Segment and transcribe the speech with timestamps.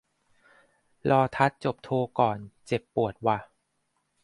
[1.09, 1.89] รอทัดจบโท
[2.19, 3.37] ก่อน เจ็บปวดว่ะ